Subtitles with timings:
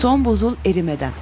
[0.00, 1.12] Son buzul erimeden.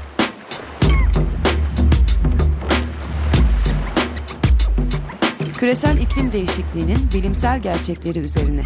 [5.59, 8.63] Küresel iklim değişikliğinin bilimsel gerçekleri üzerine.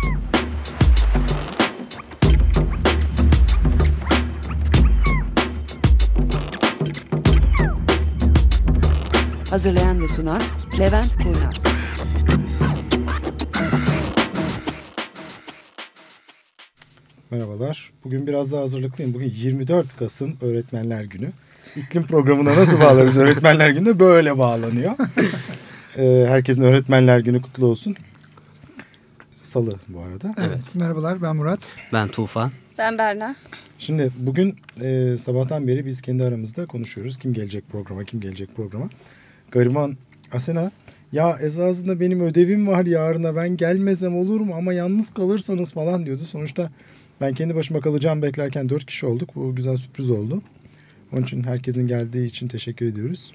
[9.51, 10.43] Hazırlayan ve sunan
[10.79, 11.72] Levent Kurnaz.
[17.33, 17.93] Merhabalar.
[18.05, 19.15] Bugün biraz daha hazırlıklıyım.
[19.15, 21.31] Bugün 24 Kasım Öğretmenler Günü.
[21.77, 23.99] İklim programına nasıl bağlarız Öğretmenler Günü'ne?
[23.99, 24.93] Böyle bağlanıyor.
[25.99, 27.97] Ee, herkesin Öğretmenler Günü kutlu olsun.
[29.37, 30.35] Salı bu arada.
[30.39, 30.75] Evet.
[30.75, 31.59] Merhabalar ben Murat.
[31.93, 32.53] Ben Tufan.
[32.79, 33.37] Ben Berna.
[33.79, 37.19] Şimdi bugün e, sabahtan beri biz kendi aramızda konuşuyoruz.
[37.19, 38.89] Kim gelecek programa, kim gelecek programa.
[39.51, 39.97] Gariban
[40.33, 40.71] Asena
[41.13, 46.23] ya esasında benim ödevim var yarına ben gelmesem olur mu ama yalnız kalırsanız falan diyordu.
[46.25, 46.71] Sonuçta
[47.23, 49.31] ben kendi başıma kalacağım beklerken dört kişi olduk.
[49.35, 50.43] Bu güzel sürpriz oldu.
[51.13, 53.33] Onun için herkesin geldiği için teşekkür ediyoruz.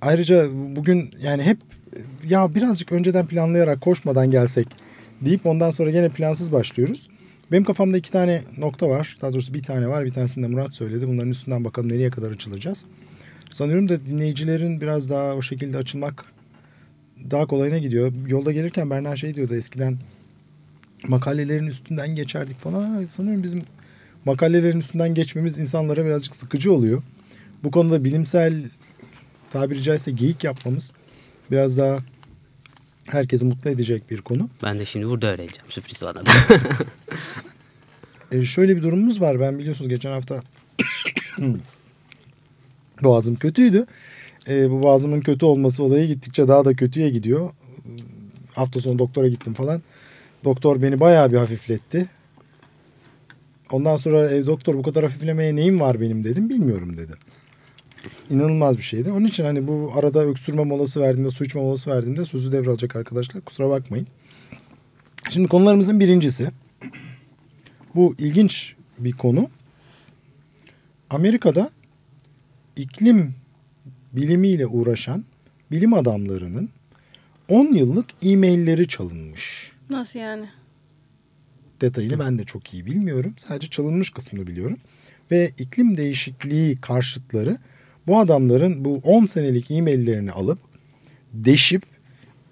[0.00, 1.58] Ayrıca bugün yani hep
[2.28, 4.66] ya birazcık önceden planlayarak koşmadan gelsek
[5.22, 7.08] deyip ondan sonra gene plansız başlıyoruz.
[7.52, 9.16] Benim kafamda iki tane nokta var.
[9.20, 10.04] Daha doğrusu bir tane var.
[10.04, 11.08] Bir tanesini de Murat söyledi.
[11.08, 12.84] Bunların üstünden bakalım nereye kadar açılacağız.
[13.50, 16.24] Sanıyorum da dinleyicilerin biraz daha o şekilde açılmak
[17.30, 18.12] daha kolayına gidiyor.
[18.26, 19.98] Yolda gelirken Berna şey diyordu eskiden
[21.08, 23.04] makalelerin üstünden geçerdik falan.
[23.04, 23.62] Sanıyorum bizim
[24.24, 27.02] makalelerin üstünden geçmemiz insanlara birazcık sıkıcı oluyor.
[27.64, 28.64] Bu konuda bilimsel
[29.50, 30.92] tabiri caizse geyik yapmamız
[31.50, 31.98] biraz daha
[33.08, 34.48] herkesi mutlu edecek bir konu.
[34.62, 35.70] Ben de şimdi burada öğreneceğim.
[35.70, 36.30] Sürpriz bana da.
[38.32, 39.40] E şöyle bir durumumuz var.
[39.40, 40.42] Ben biliyorsunuz geçen hafta
[43.02, 43.86] boğazım kötüydü.
[44.48, 47.50] E, bu boğazımın kötü olması olayı gittikçe daha da kötüye gidiyor.
[48.54, 49.82] Hafta sonu doktora gittim falan.
[50.46, 52.06] Doktor beni bayağı bir hafifletti.
[53.72, 56.48] Ondan sonra e, doktor bu kadar hafiflemeye neyim var benim dedim.
[56.48, 57.12] Bilmiyorum dedi.
[58.30, 59.10] İnanılmaz bir şeydi.
[59.10, 63.42] Onun için hani bu arada öksürme molası verdiğimde, su içme molası verdiğimde sözü devralacak arkadaşlar.
[63.42, 64.06] Kusura bakmayın.
[65.30, 66.48] Şimdi konularımızın birincisi.
[67.94, 69.48] Bu ilginç bir konu.
[71.10, 71.70] Amerika'da
[72.76, 73.34] iklim
[74.12, 75.24] bilimiyle uğraşan
[75.70, 76.68] bilim adamlarının
[77.48, 79.75] 10 yıllık e-mailleri çalınmış.
[79.90, 80.48] Nasıl yani?
[81.80, 83.34] Detayını ben de çok iyi bilmiyorum.
[83.36, 84.78] Sadece çalınmış kısmını biliyorum.
[85.30, 87.58] Ve iklim değişikliği karşıtları
[88.06, 90.58] bu adamların bu 10 senelik e-maillerini alıp
[91.32, 91.82] deşip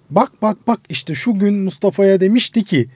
[0.09, 2.89] bak bak bak işte şu gün Mustafa'ya demişti ki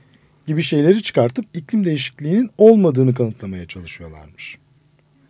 [0.47, 4.57] gibi şeyleri çıkartıp iklim değişikliğinin olmadığını kanıtlamaya çalışıyorlarmış.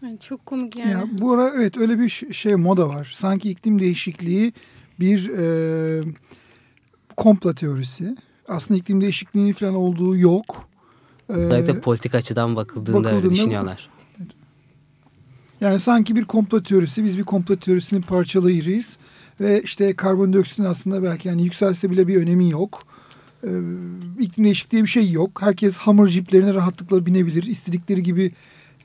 [0.04, 0.92] Yani çok komik yani.
[0.92, 3.14] Ya bu ara evet öyle bir şey moda var.
[3.16, 4.54] Sanki iklim değişikliği
[5.00, 6.04] bir e,
[7.18, 8.16] komplo teorisi.
[8.50, 10.70] Aslında iklim değişikliğinin falan olduğu yok.
[11.30, 13.90] Özellikle politik açıdan bakıldığında, öyle bakıldığında- düşünüyorlar.
[15.62, 17.04] yani sanki bir komplo teorisi.
[17.04, 18.98] Biz bir komplo teorisinin parçalarıyız.
[19.42, 22.84] Ve işte karbondioksitin aslında belki yani yükselse bile bir önemi yok.
[23.44, 23.50] E,
[24.20, 25.42] iklim değişikliği diye bir şey yok.
[25.42, 27.44] Herkes hamur jiplerine rahatlıkla binebilir.
[27.44, 28.32] İstedikleri gibi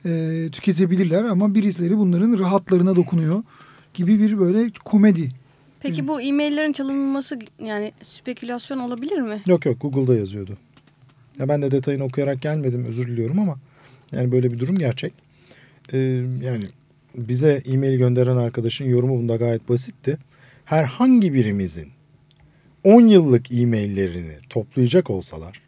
[0.05, 3.43] e, tüketebilirler ama birileri bunların rahatlarına dokunuyor
[3.93, 5.29] gibi bir böyle komedi.
[5.89, 9.43] Peki bu e-maillerin çalınması yani spekülasyon olabilir mi?
[9.47, 10.57] Yok yok Google'da yazıyordu.
[11.39, 13.57] Ya ben de detayını okuyarak gelmedim özür diliyorum ama
[14.11, 15.13] yani böyle bir durum gerçek.
[15.93, 15.97] Ee,
[16.43, 16.65] yani
[17.15, 20.17] bize e-mail gönderen arkadaşın yorumu bunda gayet basitti.
[20.65, 21.87] Herhangi birimizin
[22.83, 25.61] 10 yıllık e-maillerini toplayacak olsalar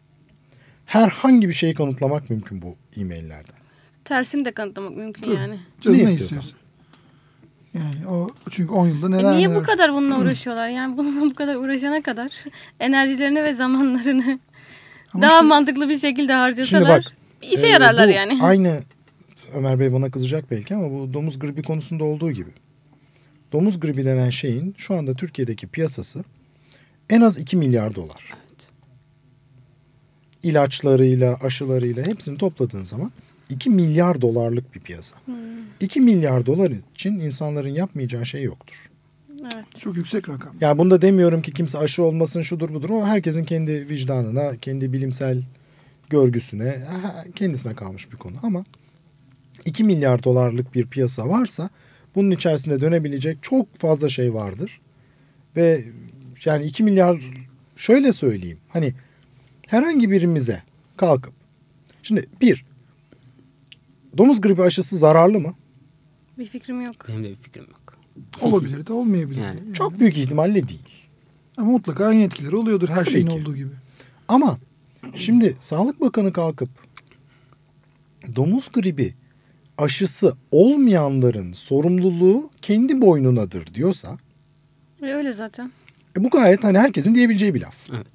[0.88, 3.54] herhangi bir şeyi kanıtlamak mümkün bu e-maillerden.
[4.04, 5.34] Tersini de kanıtlamak mümkün Tabii.
[5.34, 5.58] yani.
[5.80, 6.38] Canı Ne ne, istiyorsan.
[6.38, 6.67] istiyorsun?
[7.74, 9.60] Yani o çünkü 10 yılda E neler niye neler.
[9.60, 10.68] bu kadar bununla uğraşıyorlar?
[10.68, 12.32] Yani bununla bu kadar uğraşana kadar
[12.80, 14.38] enerjilerini ve zamanlarını
[15.14, 17.12] Ama daha işte- mantıklı bir şekilde Şimdi harcasalar bak
[17.42, 18.38] bir işe Ee, yararlar yani.
[18.42, 18.80] Aynı
[19.54, 22.50] Ömer Bey bana kızacak belki ama bu domuz gribi konusunda olduğu gibi.
[23.52, 26.24] Domuz gribi denen şeyin şu anda Türkiye'deki piyasası
[27.10, 28.32] en az 2 milyar dolar.
[30.42, 33.12] İlaçlarıyla, aşılarıyla hepsini topladığın zaman
[33.50, 35.16] 2 milyar dolarlık bir piyasa.
[35.24, 35.36] Hmm,
[35.80, 38.76] 2 milyar dolar için insanların yapmayacağı şey yoktur.
[39.40, 39.64] evet.
[39.78, 40.54] Çok yüksek rakam.
[40.60, 42.90] Yani bunda demiyorum ki kimse aşı olmasın şudur budur.
[42.90, 45.42] O herkesin kendi vicdanına, kendi bilimsel
[46.10, 46.78] görgüsüne,
[47.34, 48.36] kendisine kalmış bir konu.
[48.42, 48.64] Ama
[49.64, 51.70] 2 milyar dolarlık bir piyasa varsa
[52.14, 54.80] bunun içerisinde dönebilecek çok fazla şey vardır.
[55.56, 55.84] Ve
[56.44, 57.30] yani 2 milyar
[57.76, 58.58] şöyle söyleyeyim.
[58.68, 58.94] Hani
[59.66, 60.62] herhangi birimize
[60.96, 61.34] kalkıp
[62.02, 62.64] şimdi bir
[64.18, 65.54] domuz gribi aşısı zararlı mı?
[66.38, 66.96] Bir fikrim yok.
[67.08, 67.94] Benim de bir fikrim yok.
[68.40, 69.40] Olabilir de olmayabilir.
[69.42, 69.60] Yani.
[69.74, 70.88] Çok büyük ihtimalle değil.
[71.56, 73.32] Ama mutlaka aynı etkileri oluyordur her Tabii şeyin ki.
[73.32, 73.70] olduğu gibi.
[74.28, 74.58] Ama
[75.14, 76.68] şimdi Sağlık Bakanı kalkıp
[78.36, 79.14] domuz gribi
[79.78, 84.18] aşısı olmayanların sorumluluğu kendi boynunadır diyorsa
[85.02, 85.72] E, Öyle zaten.
[86.18, 87.76] e, bu gayet hani herkesin diyebileceği bir laf.
[87.92, 88.06] Evet.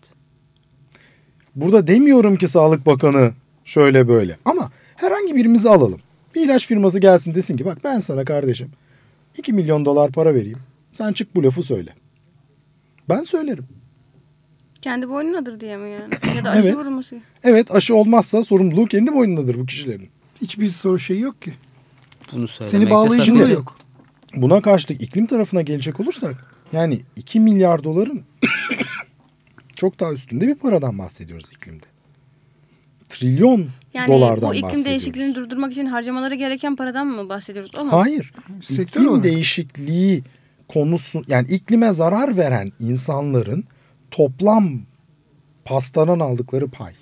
[1.56, 3.32] Burada demiyorum ki Sağlık Bakanı
[3.66, 4.72] şöyle böyle ama
[5.04, 6.00] herhangi birimizi alalım.
[6.36, 8.70] Bir ilaç firması gelsin desin ki bak ben sana kardeşim
[9.38, 10.60] 2 milyon dolar para vereyim.
[10.92, 11.94] Sen çık bu lafı söyle.
[13.10, 13.66] Ben söylerim.
[14.82, 16.36] Kendi boynunadır diye mi yani?
[16.38, 16.78] Ya da aşı Evet.
[16.78, 17.18] vurulması.
[17.44, 20.10] Evet aşı olmazsa sorumluluğu kendi boynundadır bu kişilerin.
[20.42, 21.54] Hiçbir soru şeyi yok ki.
[22.34, 23.76] Bunu Seni bağlayıcılığı yok.
[24.36, 28.22] Buna karşılık iklim tarafına gelecek olursak yani 2 milyar doların
[29.76, 31.86] çok daha üstünde bir paradan bahsediyoruz iklimde.
[33.10, 37.72] Trilyon Yani dolardan bu iklim değişikliğini durdurmak için harcamaları gereken paradan mı bahsediyoruz?
[37.78, 37.92] O mu?
[37.94, 38.34] Hayır.
[38.62, 39.24] Sektör iklim olarak.
[39.24, 40.24] değişikliği
[40.68, 43.64] konusu yani iklime zarar veren insanların
[44.12, 44.80] toplam
[45.66, 46.94] pastadan aldıkları pay.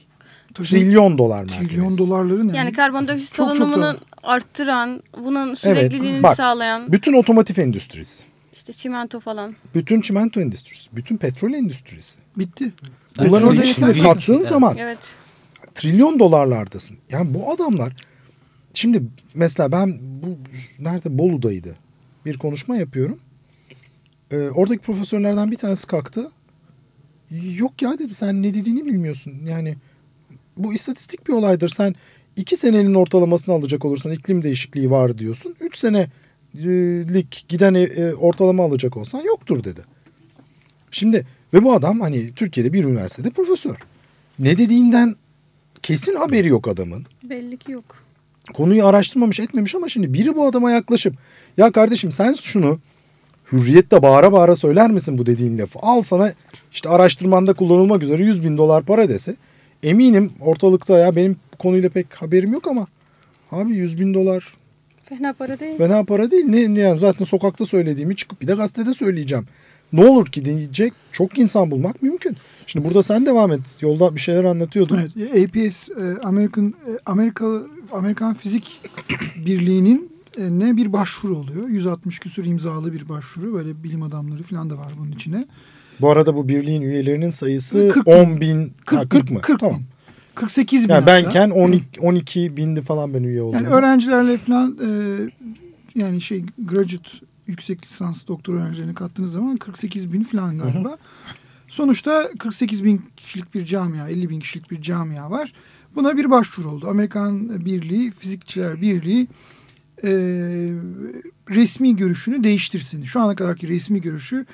[0.54, 0.68] Tabii.
[0.68, 1.70] Trilyon dolar mertebesi.
[1.70, 2.58] Trilyon dolarların yani.
[2.58, 9.56] Yani karbondioksit salınımını arttıran, bunun sürekliliğini bak, sağlayan Bütün otomotiv endüstrisi, işte çimento falan.
[9.76, 12.20] bütün çimento endüstrisi, bütün petrol endüstrisi.
[12.38, 12.72] bitti.
[13.18, 14.02] Bunların değişti.
[14.02, 14.48] kattığın Evet.
[14.48, 15.16] zaman Evet.
[15.76, 16.98] Trilyon dolarlardasın.
[17.12, 17.96] Yani bu adamlar
[18.74, 19.04] şimdi
[19.34, 20.38] mesela ben bu
[20.84, 21.78] nerede Bolu'daydı
[22.26, 23.20] bir konuşma yapıyorum.
[24.32, 26.32] Ee, oradaki profesörlerden bir tanesi kalktı.
[27.56, 29.34] Yok ya dedi sen ne dediğini bilmiyorsun.
[29.46, 29.76] Yani
[30.58, 31.70] bu istatistik bir olaydır.
[31.70, 31.96] Sen
[32.36, 35.56] iki senenin ortalamasını alacak olursan iklim değişikliği var diyorsun.
[35.60, 39.82] Üç senelik giden e, e, ortalama alacak olsan yoktur dedi.
[40.92, 43.76] Şimdi ve bu adam hani Türkiye'de bir üniversitede profesör.
[44.40, 45.16] Ne dediğinden
[45.84, 47.06] kesin haberi yok adamın.
[47.24, 47.84] Belli ki yok.
[48.54, 51.14] Konuyu araştırmamış etmemiş ama şimdi biri bu adama yaklaşıp
[51.58, 52.80] ya kardeşim sen şunu
[53.52, 55.80] hürriyette bağıra bağıra söyler misin bu dediğin lafı?
[55.82, 56.34] Al sana
[56.72, 59.36] işte araştırmanda kullanılmak üzere 100 bin dolar para dese
[59.84, 62.88] eminim ortalıkta ya benim konuyla pek haberim yok ama
[63.52, 64.56] abi 100 bin dolar
[65.04, 65.78] Fena para değil.
[65.78, 66.46] fena para değil.
[66.46, 69.46] Ne, ne yani zaten sokakta söylediğimi çıkıp bir de gazetede söyleyeceğim.
[69.94, 72.38] Ne olur ki diyecek çok insan bulmak mümkün.
[72.68, 73.78] Şimdi burada sen devam et.
[73.82, 75.00] Yolda bir şeyler anlatıyordun.
[75.18, 77.62] Evet, APS e, American e, Amerika
[77.92, 78.82] Amerikan Fizik
[79.46, 81.70] Birliği'nin e, ne bir başvuru oluyor.
[81.70, 83.54] 160 küsur imzalı bir başvuru.
[83.54, 85.46] Böyle bilim adamları falan da var bunun içine.
[86.02, 88.12] Bu arada bu birliğin üyelerinin sayısı 40 bin.
[88.12, 88.74] 10 bin.
[88.86, 89.42] 40, ha, 40 mı?
[89.42, 89.78] 40 tamam.
[89.78, 89.86] bin.
[90.36, 91.14] 48 bin Yani hatta.
[91.14, 93.60] benken 12, 12 bindi falan ben üye oldum.
[93.64, 94.90] Yani öğrencilerle falan e,
[95.96, 97.12] yani şey graduate
[97.48, 100.98] yüksek lisans doktor öğrencilerini kattığınız zaman 48 bin falan galiba.
[101.68, 105.54] Sonuçta 48 bin kişilik bir camia, 50 bin kişilik bir camia var.
[105.96, 106.90] Buna bir başvuru oldu.
[106.90, 109.28] Amerikan Birliği, Fizikçiler Birliği
[110.04, 110.10] e,
[111.50, 113.04] resmi görüşünü değiştirsin.
[113.04, 114.46] Şu ana kadarki resmi görüşü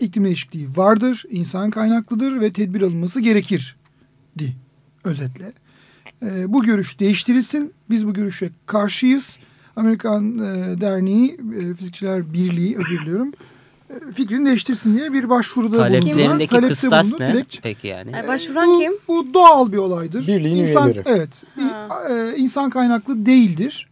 [0.00, 3.76] iklim değişikliği vardır, insan kaynaklıdır ve tedbir alınması gerekir
[4.38, 4.52] di
[5.04, 5.52] özetle.
[6.22, 7.72] E, bu görüş değiştirilsin.
[7.90, 9.38] Biz bu görüşe karşıyız.
[9.76, 13.32] Amerikan e, Derneği, e, Fizikçiler Birliği özür diliyorum.
[13.90, 16.00] e, fikrini değiştirsin diye bir başvuruda bulundular.
[16.00, 17.22] Taleplerindeki Talepte kıstas bulundu.
[17.24, 17.32] ne?
[17.32, 18.16] Dilekçe- Peki yani.
[18.16, 18.92] Ay, başvuran bu, kim?
[19.08, 20.26] Bu doğal bir olaydır.
[20.26, 21.04] Birliğin insan, üyeleri.
[21.08, 21.42] Evet.
[21.58, 22.02] Ha.
[22.10, 23.88] E, insan kaynaklı değildir.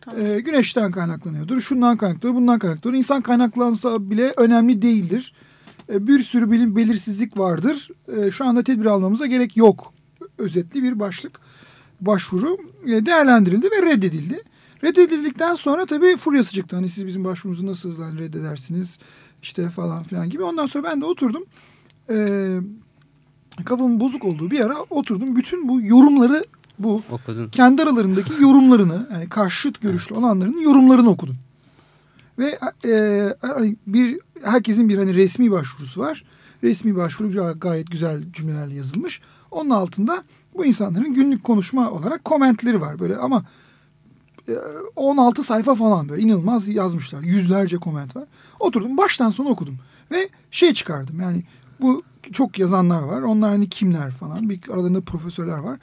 [0.00, 0.26] Tamam.
[0.26, 1.60] E, güneşten kaynaklanıyordur.
[1.60, 2.98] Şundan kaynaklanıyor, bundan kaynaklanıyor.
[2.98, 5.32] İnsan kaynaklansa bile önemli değildir.
[5.92, 7.88] E, bir sürü bilim belirsizlik vardır.
[8.16, 9.92] E, şu anda tedbir almamıza gerek yok.
[10.38, 11.40] Özetli bir başlık
[12.00, 14.40] başvuru e, değerlendirildi ve reddedildi.
[14.84, 16.76] Reddedildikten sonra tabii furyası çıktı.
[16.76, 18.98] Hani siz bizim başvurumuzu nasıl lan reddedersiniz
[19.42, 20.42] işte falan filan gibi.
[20.42, 21.44] Ondan sonra ben de oturdum.
[22.10, 22.16] E,
[23.64, 25.36] kafamın bozuk olduğu bir ara oturdum.
[25.36, 26.44] Bütün bu yorumları
[26.78, 27.48] bu Okudun.
[27.48, 31.36] kendi aralarındaki yorumlarını yani karşıt görüşlü olanların yorumlarını okudum.
[32.38, 36.24] Ve e, hani bir herkesin bir hani resmi başvurusu var.
[36.62, 39.20] Resmi başvuru ga- gayet güzel cümlelerle yazılmış.
[39.50, 40.24] Onun altında
[40.56, 43.44] bu insanların günlük konuşma olarak komentleri var böyle ama
[44.96, 47.22] 16 sayfa falan böyle inanılmaz yazmışlar.
[47.22, 48.24] Yüzlerce koment var.
[48.60, 49.78] Oturdum baştan sona okudum
[50.10, 51.44] ve şey çıkardım yani
[51.80, 53.22] bu çok yazanlar var.
[53.22, 54.48] Onlar hani kimler falan.
[54.48, 55.78] Bir aralarında profesörler var.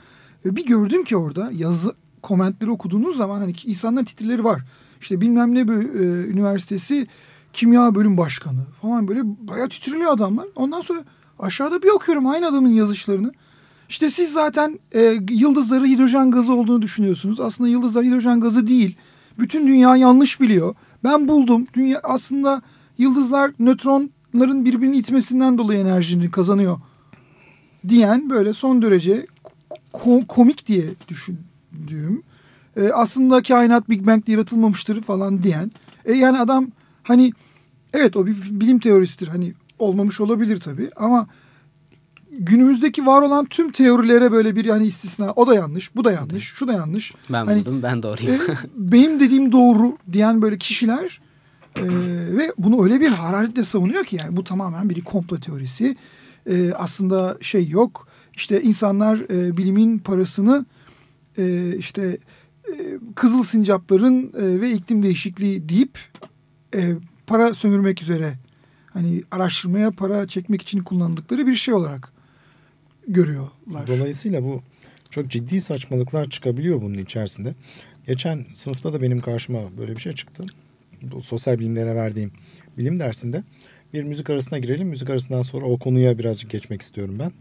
[0.46, 4.62] Ve bir gördüm ki orada yazı komentleri okuduğunuz zaman hani insanların titrileri var.
[5.01, 7.08] İşte bilmem ne bö- e, üniversitesi
[7.53, 10.46] kimya bölüm başkanı falan böyle bayağı titriliyor adamlar.
[10.55, 11.03] Ondan sonra
[11.39, 13.32] aşağıda bir okuyorum aynı adamın yazışlarını.
[13.89, 17.39] İşte siz zaten e, yıldızları hidrojen gazı olduğunu düşünüyorsunuz.
[17.39, 18.95] Aslında yıldızlar hidrojen gazı değil.
[19.39, 20.75] Bütün dünya yanlış biliyor.
[21.03, 21.65] Ben buldum.
[21.73, 22.61] Dünya aslında
[22.97, 26.77] yıldızlar nötronların birbirini itmesinden dolayı enerjini kazanıyor
[27.89, 29.25] diyen böyle son derece
[29.93, 32.23] ko- komik diye düşündüğüm
[32.77, 35.71] e, aslında kainat Big Bang'de yaratılmamıştır falan diyen
[36.05, 36.67] e, yani adam
[37.03, 37.31] hani
[37.93, 41.27] evet o bir bilim teorisidir hani olmamış olabilir tabii ama
[42.39, 46.43] günümüzdeki var olan tüm teorilere böyle bir yani istisna o da yanlış, bu da yanlış,
[46.43, 47.13] şu da yanlış.
[47.29, 48.35] Ben Hani, buldum ben doğruyum.
[48.35, 51.21] e, benim dediğim doğru diyen böyle kişiler
[51.75, 51.83] e,
[52.37, 55.95] ve bunu öyle bir hararetle savunuyor ki yani bu tamamen bir komplo teorisi.
[56.49, 58.07] E, aslında şey yok.
[58.35, 60.65] İşte insanlar e, bilimin parasını
[61.37, 62.17] e, işte
[62.69, 62.73] e,
[63.15, 65.99] kızıl sincapların e, ve iklim değişikliği deyip
[66.75, 66.93] e,
[67.27, 68.33] para sömürmek üzere
[68.93, 72.12] hani araştırmaya para çekmek için kullandıkları bir şey olarak
[73.07, 73.88] görüyorlar.
[73.88, 74.62] Dolayısıyla bu
[75.10, 77.53] çok ciddi saçmalıklar çıkabiliyor bunun içerisinde.
[78.07, 80.43] Geçen sınıfta da benim karşıma böyle bir şey çıktı.
[81.01, 82.31] Bu sosyal bilimlere verdiğim
[82.77, 83.43] bilim dersinde
[83.93, 84.88] bir müzik arasına girelim.
[84.88, 87.31] Müzik arasından sonra o konuya birazcık geçmek istiyorum ben.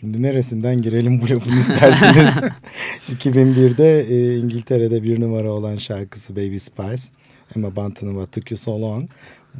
[0.00, 2.34] Şimdi neresinden girelim bu lafın isterseniz.
[3.18, 7.02] 2001'de e, İngiltere'de bir numara olan şarkısı Baby Spice.
[7.56, 9.04] Emma Bunton'ın What Took You So Long.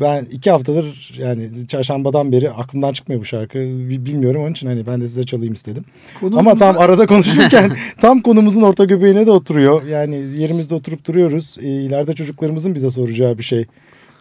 [0.01, 3.59] Ben iki haftadır yani çarşambadan beri aklımdan çıkmıyor bu şarkı.
[3.59, 5.85] Bi- Bilmiyorum onun için hani ben de size çalayım istedim.
[6.21, 9.83] Konuğumuzda- Ama tam arada konuşurken tam konumuzun orta göbeğine de oturuyor.
[9.83, 11.57] Yani yerimizde oturup duruyoruz.
[11.63, 13.65] E, ileride çocuklarımızın bize soracağı bir şey.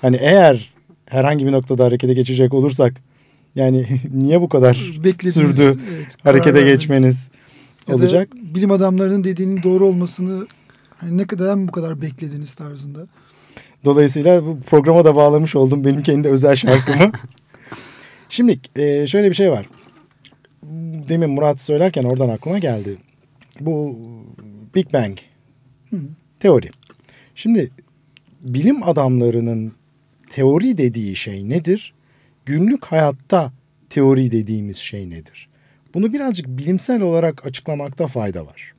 [0.02, 0.74] Hani eğer
[1.10, 2.94] herhangi bir noktada harekete geçecek olursak
[3.56, 6.74] Yani niye bu kadar Beklediniz, sürdü evet, harekete verdiniz.
[6.74, 7.30] geçmeniz
[7.88, 8.30] Ya olacak?
[8.36, 10.48] bilim adamlarının dediğinin doğru olmasını
[10.98, 13.08] hani ne kadar bu kadar beklediniz tarzında.
[13.86, 17.12] Dolayısıyla bu programa da bağlamış oldum benim kendi özel şarkımı.
[18.30, 19.66] Şimdi e, şöyle bir şey var.
[21.10, 22.98] Demin Murat söylerken oradan aklıma geldi.
[23.60, 23.98] Bu
[24.76, 25.18] Big Bang
[26.40, 26.70] teori.
[27.36, 27.72] Şimdi
[28.42, 29.74] bilim adamlarının
[30.30, 31.94] teori dediği şey nedir?
[32.46, 33.52] Günlük hayatta
[33.90, 35.50] teori dediğimiz şey nedir?
[35.94, 38.74] Bunu birazcık bilimsel olarak açıklamakta fayda var.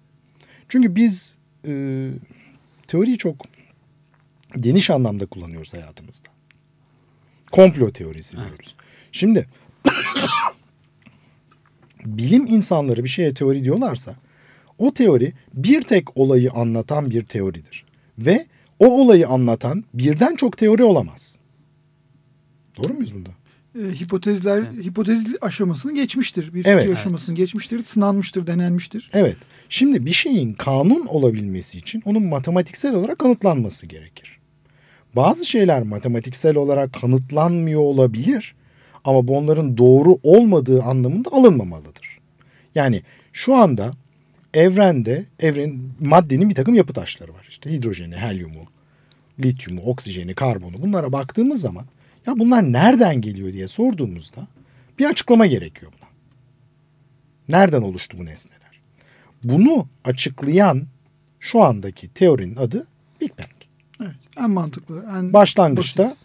[0.68, 2.10] Çünkü biz e,
[2.86, 3.36] teoriyi çok
[4.60, 6.28] geniş anlamda kullanıyoruz hayatımızda.
[7.52, 8.74] Komplo teorisi diyoruz.
[9.12, 9.48] Şimdi
[12.04, 14.14] bilim insanları bir şeye teori diyorlarsa
[14.78, 17.84] o teori bir tek olayı anlatan bir teoridir.
[18.18, 18.46] Ve
[18.78, 21.38] o olayı anlatan birden çok teori olamaz.
[22.78, 23.30] Doğru muyuz bunda?
[23.74, 26.54] E, hipotezler hipotez aşamasını geçmiştir.
[26.54, 26.82] Bir Evet.
[26.82, 29.10] fikir aşamasını geçmiştir, sınanmıştır, denenmiştir.
[29.14, 29.36] Evet.
[29.68, 34.38] Şimdi bir şeyin kanun olabilmesi için onun matematiksel olarak kanıtlanması gerekir.
[35.16, 38.54] Bazı şeyler matematiksel olarak kanıtlanmıyor olabilir
[39.04, 42.18] ama bu onların doğru olmadığı anlamında alınmamalıdır.
[42.74, 43.02] Yani
[43.32, 43.92] şu anda
[44.54, 47.46] evrende evren maddenin bir takım yapı taşları var.
[47.50, 48.66] İşte hidrojeni, helyumu,
[49.44, 51.84] lityumu, oksijeni, karbonu bunlara baktığımız zaman
[52.26, 54.46] ya bunlar nereden geliyor diye sorduğumuzda
[54.98, 56.08] bir açıklama gerekiyor buna.
[57.48, 58.80] Nereden oluştu bu nesneler?
[59.44, 60.82] Bunu açıklayan
[61.40, 62.86] şu andaki teorinin adı
[63.20, 63.48] Big Bang.
[64.02, 66.16] Evet, en mantıklı, en Başlangıçta basit.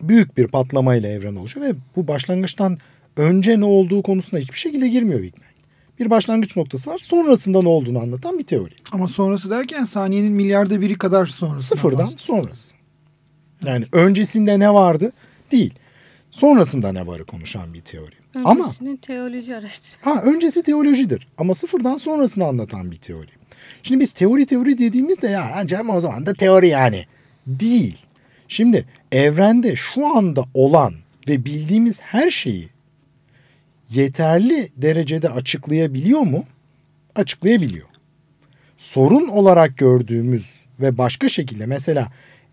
[0.00, 2.78] büyük bir patlamayla evren oluşuyor ve bu başlangıçtan
[3.16, 5.44] önce ne olduğu konusuna hiçbir şekilde girmiyor Big Bang.
[6.00, 6.98] Bir başlangıç noktası var.
[6.98, 8.74] Sonrasında ne olduğunu anlatan bir teori.
[8.92, 11.66] Ama sonrası derken saniyenin milyarda biri kadar sonrası.
[11.66, 12.74] Sıfırdan sonrası.
[13.66, 15.12] Yani öncesinde ne vardı?
[15.52, 15.74] Değil.
[16.30, 18.14] Sonrasında ne varı konuşan bir teori.
[18.44, 19.98] Ama Öncesini teoloji araştırıyor.
[20.16, 23.30] Ha öncesi teolojidir ama sıfırdan sonrasını anlatan bir teori.
[23.82, 27.04] Şimdi biz teori teori dediğimizde ya ancak o zaman da teori yani.
[27.46, 27.98] Değil.
[28.48, 30.94] Şimdi evrende şu anda olan
[31.28, 32.68] ve bildiğimiz her şeyi
[33.90, 36.44] yeterli derecede açıklayabiliyor mu?
[37.14, 37.86] Açıklayabiliyor.
[38.76, 42.08] Sorun olarak gördüğümüz ve başka şekilde mesela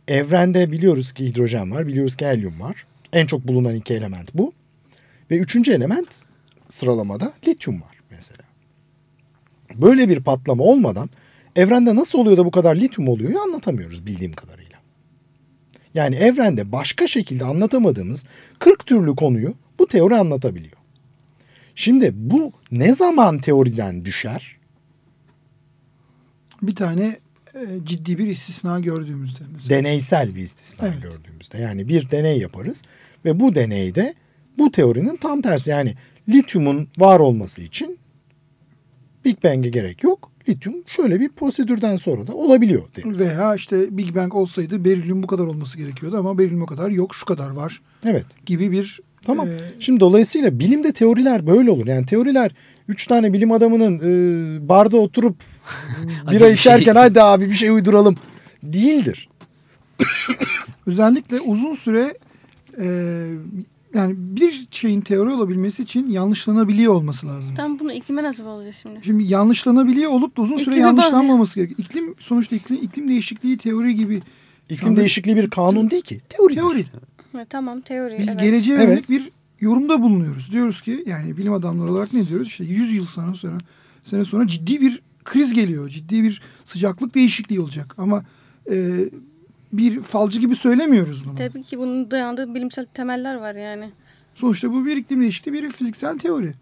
[0.07, 2.85] evrende biliyoruz ki hidrojen var, biliyoruz ki helyum var.
[3.13, 4.53] En çok bulunan iki element bu.
[5.31, 6.25] Ve üçüncü element
[6.69, 8.43] sıralamada lityum var mesela.
[9.75, 11.09] Böyle bir patlama olmadan
[11.55, 14.77] evrende nasıl oluyor da bu kadar lityum oluyor anlatamıyoruz bildiğim kadarıyla.
[15.93, 18.25] Yani evrende başka şekilde anlatamadığımız
[18.59, 20.77] 40 türlü konuyu bu teori anlatabiliyor.
[21.75, 24.57] Şimdi bu ne zaman teoriden düşer?
[26.61, 27.19] Bir tane
[27.83, 29.69] ciddi bir istisna gördüğümüzde mesela.
[29.69, 31.01] Deneysel bir istisna Evet.
[31.03, 31.57] gördüğümüzde.
[31.57, 32.83] Yani bir deney yaparız
[33.25, 34.13] ve bu deneyde
[34.57, 35.93] bu teorinin tam tersi yani
[36.29, 37.97] lityumun var olması için
[39.25, 40.31] Big Bang'e gerek yok.
[40.49, 43.27] Lityum şöyle bir prosedürden sonra da olabiliyor deriz.
[43.27, 47.15] Veya işte Big Bang olsaydı berilyum bu kadar olması gerekiyordu ama berilyum o kadar yok
[47.15, 48.25] şu kadar var Evet.
[48.45, 49.47] gibi bir Tamam.
[49.47, 51.87] e, Şimdi dolayısıyla bilimde teoriler böyle olur.
[51.87, 52.51] Yani teoriler
[52.87, 55.35] üç tane bilim adamının e, barda oturup
[56.25, 58.15] Hadi bira bir şey- içerken hadi abi bir şey uyduralım
[58.63, 59.29] değildir.
[60.87, 62.17] özellikle uzun süre
[62.79, 62.85] e,
[63.93, 67.55] yani bir şeyin teori olabilmesi için yanlışlanabiliyor olması lazım.
[67.55, 68.99] Tam bunu iklime nasıl olacak şimdi?
[69.03, 71.79] Şimdi yanlışlanabiliyor olup da uzun süre İklime yanlışlanmaması gerekiyor.
[71.79, 74.21] İklim sonuçta iklim, iklim değişikliği teori gibi
[74.69, 76.21] İklim anda- değişikliği bir kanun değil ki.
[76.29, 76.55] Teori.
[76.55, 76.85] teori.
[77.33, 78.19] Ha, tamam teori.
[78.19, 78.39] Biz evet.
[78.39, 78.87] geleceğe Evet.
[78.87, 80.51] yönelik bir yorumda bulunuyoruz.
[80.51, 82.47] Diyoruz ki yani bilim adamları olarak ne diyoruz?
[82.47, 83.57] İşte 100 yıl sonra sonra
[84.03, 85.89] sene sonra ciddi bir kriz geliyor.
[85.89, 87.95] Ciddi bir sıcaklık değişikliği olacak.
[87.97, 88.23] Ama
[88.71, 89.05] e,
[89.73, 91.35] bir falcı gibi söylemiyoruz bunu.
[91.35, 93.91] Tabii ki bunun dayandığı bilimsel temeller var yani.
[94.35, 96.53] Sonuçta bu bir iklim değişikliği bir fiziksel teori.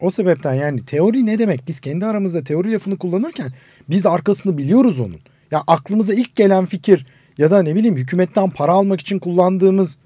[0.00, 1.68] O sebepten yani teori ne demek?
[1.68, 3.52] Biz kendi aramızda teori lafını kullanırken
[3.90, 5.18] biz arkasını biliyoruz onun.
[5.50, 7.06] Ya aklımıza ilk gelen fikir
[7.38, 9.98] ya da ne bileyim hükümetten para almak için kullandığımız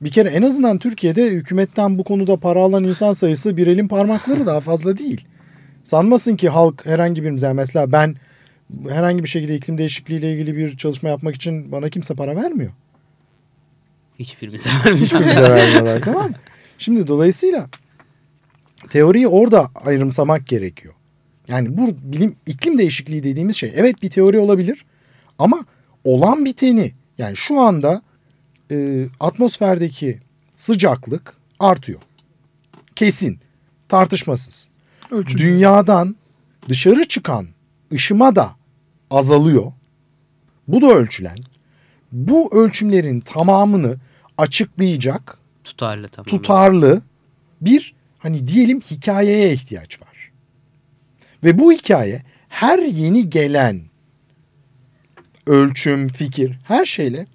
[0.00, 4.46] bir kere en azından Türkiye'de hükümetten bu konuda para alan insan sayısı bir elin parmakları
[4.46, 5.24] daha fazla değil.
[5.82, 8.16] Sanmasın ki halk herhangi birimiz yani mesela ben
[8.88, 12.72] herhangi bir şekilde iklim değişikliği ile ilgili bir çalışma yapmak için bana kimse para vermiyor.
[14.18, 15.06] Hiçbirimize vermiyor.
[15.06, 16.30] Hiçbirimize vermiyorlar tamam?
[16.78, 17.68] Şimdi dolayısıyla
[18.90, 20.94] teoriyi orada ayrımsamak gerekiyor.
[21.48, 24.84] Yani bu bilim iklim değişikliği dediğimiz şey evet bir teori olabilir
[25.38, 25.64] ama
[26.04, 28.02] olan biteni yani şu anda
[28.70, 30.20] e, atmosferdeki
[30.54, 32.00] sıcaklık artıyor.
[32.96, 33.40] Kesin,
[33.88, 34.68] tartışmasız.
[35.10, 35.38] Ölçüm.
[35.40, 36.16] Dünyadan
[36.68, 37.48] dışarı çıkan
[37.92, 38.50] ışıma da
[39.10, 39.72] azalıyor.
[40.68, 41.38] Bu da ölçülen.
[42.12, 43.96] Bu ölçümlerin tamamını
[44.38, 46.26] açıklayacak Tutarlı tamam.
[46.26, 47.02] tutarlı
[47.60, 50.30] bir hani diyelim hikayeye ihtiyaç var.
[51.44, 53.82] Ve bu hikaye her yeni gelen
[55.46, 57.26] ölçüm, fikir her şeyle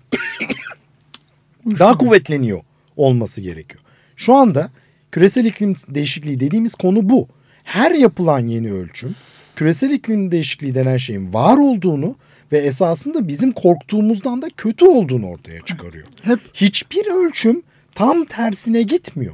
[1.80, 2.62] daha kuvvetleniyor
[2.96, 3.84] olması gerekiyor.
[4.16, 4.70] Şu anda
[5.12, 7.28] küresel iklim değişikliği dediğimiz konu bu.
[7.64, 9.16] Her yapılan yeni ölçüm
[9.56, 12.16] küresel iklim değişikliği denen şeyin var olduğunu
[12.52, 16.08] ve esasında bizim korktuğumuzdan da kötü olduğunu ortaya çıkarıyor.
[16.22, 17.64] Hep Hiçbir ölçüm
[17.96, 19.34] tam tersine gitmiyor.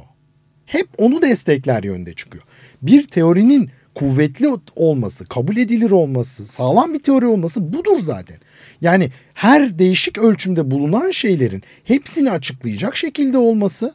[0.66, 2.44] Hep onu destekler yönde çıkıyor.
[2.82, 8.36] Bir teorinin kuvvetli olması, kabul edilir olması, sağlam bir teori olması budur zaten.
[8.80, 13.94] Yani her değişik ölçümde bulunan şeylerin hepsini açıklayacak şekilde olması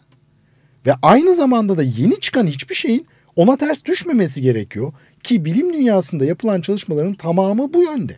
[0.85, 4.93] ve aynı zamanda da yeni çıkan hiçbir şeyin ona ters düşmemesi gerekiyor
[5.23, 8.17] ki bilim dünyasında yapılan çalışmaların tamamı bu yönde.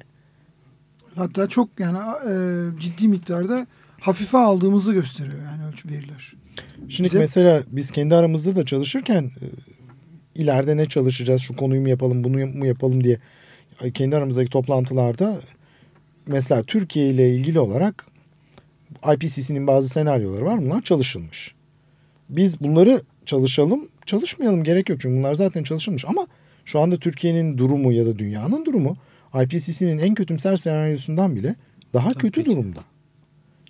[1.16, 2.34] hatta çok yani e,
[2.80, 3.68] ciddi miktarda
[4.00, 6.34] hafife aldığımızı gösteriyor yani ölçü veriler.
[6.90, 9.46] Şimdi Bize- mesela biz kendi aramızda da çalışırken e,
[10.36, 13.18] ileride ne çalışacağız, şu konuyu mu yapalım, bunu mu yapalım diye
[13.84, 15.38] e, kendi aramızdaki toplantılarda
[16.28, 18.06] mesela Türkiye ile ilgili olarak
[19.14, 20.62] IPCC'nin bazı senaryoları var.
[20.62, 21.56] Bunlar çalışılmış.
[22.30, 25.02] Biz bunları çalışalım, çalışmayalım gerek yok.
[25.02, 26.28] Çünkü bunlar zaten çalışılmış ama
[26.66, 28.98] şu anda Türkiye'nin durumu ya da dünyanın durumu
[29.44, 31.56] IPCC'nin en kötümser senaryosundan bile
[31.94, 32.80] daha kötü durumda.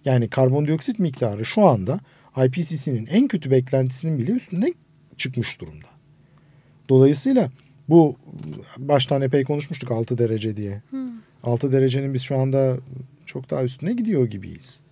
[0.05, 1.99] Yani karbondioksit miktarı şu anda
[2.45, 4.73] IPCC'nin en kötü beklentisinin bile üstünde
[5.17, 5.87] çıkmış durumda.
[6.89, 7.49] Dolayısıyla
[7.89, 8.15] bu
[8.77, 10.81] baştan epey konuşmuştuk 6 derece diye.
[11.47, 12.77] 6 derecenin biz şu anda
[13.25, 14.83] çok daha üstüne gidiyor gibiyiz.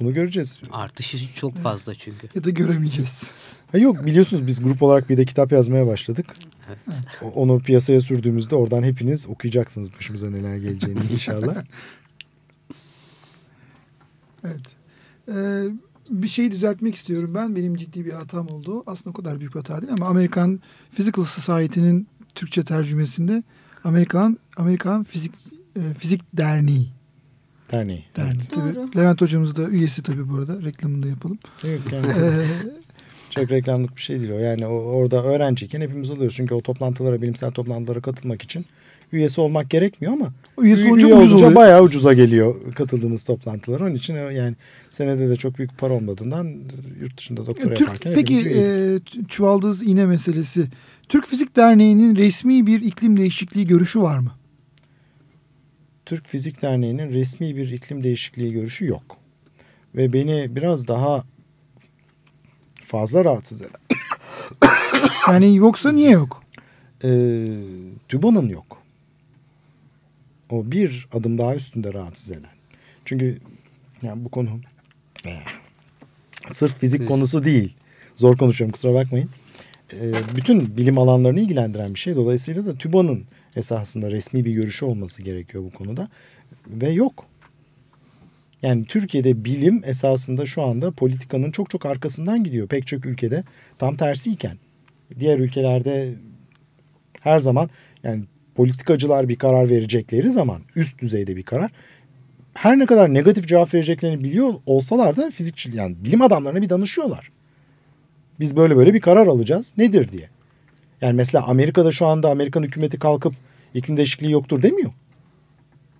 [0.00, 0.60] Bunu göreceğiz.
[0.72, 2.28] Artışı çok fazla çünkü.
[2.34, 3.30] Ya da göremeyeceğiz.
[3.72, 6.26] Ha yok biliyorsunuz biz grup olarak bir de kitap yazmaya başladık.
[6.68, 6.98] Evet.
[7.22, 11.64] O- Onu piyasaya sürdüğümüzde oradan hepiniz okuyacaksınız başımıza neler geleceğini inşallah.
[14.44, 14.60] Evet.
[15.28, 15.64] Ee,
[16.10, 17.56] bir şeyi düzeltmek istiyorum ben.
[17.56, 18.82] Benim ciddi bir hatam oldu.
[18.86, 20.60] Aslında o kadar büyük bir hata değil ama Amerikan
[20.96, 23.42] Physical Society'nin Türkçe tercümesinde
[23.84, 25.32] Amerikan Amerikan Fizik
[25.76, 26.88] e, Fizik Derneği.
[27.72, 28.04] Derneği.
[28.16, 28.50] Derneği.
[28.54, 28.74] Doğru.
[28.74, 30.62] Tabii, Levent hocamız da üyesi tabii bu arada.
[30.62, 31.38] Reklamını da yapalım.
[31.64, 32.46] Yok yani Ee,
[33.30, 34.38] çok reklamlık bir şey değil o.
[34.38, 36.36] Yani o, orada öğrenciyken hepimiz oluyoruz.
[36.36, 38.66] Çünkü o toplantılara, bilimsel toplantılara katılmak için
[39.12, 40.32] üyesi olmak gerekmiyor ama
[40.62, 41.54] üyesi üye olunca ucuz olunca oluyor.
[41.54, 43.84] bayağı ucuza geliyor katıldığınız toplantılara.
[43.84, 44.56] Onun için o yani
[44.90, 46.54] senede de çok büyük para olmadığından
[47.00, 50.66] yurt dışında doktora Türk, yaparken peki e, çuvaldız iğne meselesi.
[51.08, 54.32] Türk Fizik Derneği'nin resmi bir iklim değişikliği görüşü var mı?
[56.06, 59.16] Türk Fizik Derneği'nin resmi bir iklim değişikliği görüşü yok.
[59.94, 61.24] Ve beni biraz daha
[62.82, 63.80] fazla rahatsız eden.
[65.28, 66.42] Yani yoksa niye yok?
[67.04, 67.46] Ee,
[68.08, 68.82] TÜBA'nın yok.
[70.50, 72.50] O bir adım daha üstünde rahatsız eden.
[73.04, 73.38] Çünkü
[74.02, 74.48] yani bu konu
[75.26, 75.30] eh,
[76.52, 77.08] sırf fizik Fizik.
[77.08, 77.74] konusu değil.
[78.14, 79.30] Zor konuşuyorum kusura bakmayın.
[79.92, 82.16] Ee, bütün bilim alanlarını ilgilendiren bir şey.
[82.16, 83.24] Dolayısıyla da TÜBA'nın
[83.56, 86.08] esasında resmi bir görüşü olması gerekiyor bu konuda.
[86.66, 87.26] Ve yok.
[88.62, 92.68] Yani Türkiye'de bilim esasında şu anda politikanın çok çok arkasından gidiyor.
[92.68, 93.44] Pek çok ülkede
[93.78, 94.56] tam tersiyken.
[95.18, 96.14] Diğer ülkelerde
[97.20, 97.70] her zaman
[98.02, 101.70] yani politikacılar bir karar verecekleri zaman üst düzeyde bir karar
[102.54, 107.30] her ne kadar negatif cevap vereceklerini biliyor olsalar da fizikçi yani bilim adamlarına bir danışıyorlar.
[108.40, 110.28] Biz böyle böyle bir karar alacağız nedir diye.
[111.04, 113.34] Yani mesela Amerika'da şu anda Amerikan hükümeti kalkıp
[113.74, 114.90] iklim değişikliği yoktur demiyor.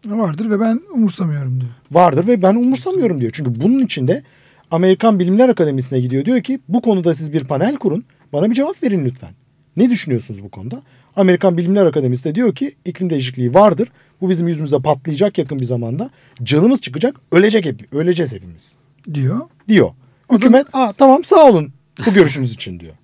[0.06, 1.72] Vardır ve ben umursamıyorum diyor.
[1.92, 3.32] Vardır ve ben umursamıyorum diyor.
[3.34, 4.22] Çünkü bunun içinde
[4.70, 6.24] Amerikan Bilimler Akademisi'ne gidiyor.
[6.24, 8.04] Diyor ki bu konuda siz bir panel kurun.
[8.32, 9.30] Bana bir cevap verin lütfen.
[9.76, 10.82] Ne düşünüyorsunuz bu konuda?
[11.16, 13.88] Amerikan Bilimler Akademisi de diyor ki iklim değişikliği vardır.
[14.20, 16.10] Bu bizim yüzümüze patlayacak yakın bir zamanda.
[16.42, 18.76] Canımız çıkacak, ölecek hep, öleceğiz hepimiz
[19.14, 19.40] Diyor.
[19.68, 19.90] diyor.
[20.32, 21.72] Hükümet, "Aa, tamam sağ olun
[22.06, 22.94] bu görüşünüz için diyor.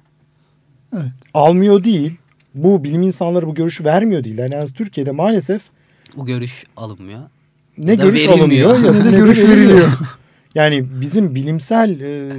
[0.94, 1.04] Evet.
[1.34, 2.12] Almıyor değil.
[2.54, 4.38] Bu bilim insanları bu görüşü vermiyor değil.
[4.38, 5.62] Yani yalnız Türkiye'de maalesef
[6.16, 7.20] Bu görüş alınmıyor.
[7.78, 8.70] ne Ya da görüş verilmiyor.
[8.70, 9.88] alınıyor ya ne görüş veriliyor.
[10.54, 12.32] Yani bizim bilimsel e,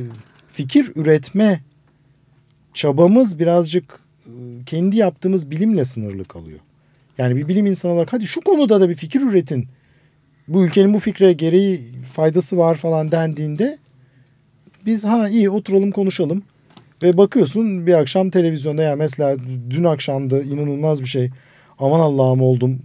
[0.52, 1.62] fikir üretme
[2.74, 4.32] çabamız birazcık e,
[4.66, 6.60] kendi yaptığımız bilimle sınırlı kalıyor.
[7.18, 9.68] Yani bir bilim insanı olarak hadi şu konuda da bir fikir üretin.
[10.48, 11.82] Bu ülkenin bu fikre gereği
[12.14, 13.78] faydası var falan dendiğinde
[14.86, 16.44] biz ha iyi oturalım konuşalım.
[17.04, 19.38] Ve bakıyorsun bir akşam televizyonda ya mesela
[19.70, 21.30] dün akşamda inanılmaz bir şey.
[21.80, 22.80] Aman Allah'ım oldum.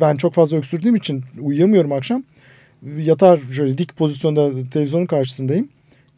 [0.00, 2.22] Ben çok fazla öksürdüğüm için uyuyamıyorum akşam.
[2.98, 5.68] Yatar şöyle dik pozisyonda televizyonun karşısındayım.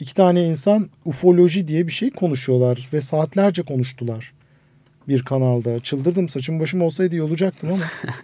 [0.01, 4.33] İki tane insan ufoloji diye bir şey konuşuyorlar ve saatlerce konuştular
[5.09, 5.81] bir kanalda.
[5.81, 7.85] Çıldırdım saçım başım olsaydı iyi olacaktım ama.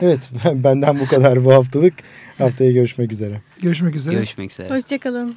[0.00, 1.94] evet benden bu kadar bu haftalık.
[2.38, 3.42] Haftaya görüşmek üzere.
[3.62, 4.14] Görüşmek üzere.
[4.14, 4.68] Görüşmek üzere.
[4.68, 5.36] Hoşçakalın.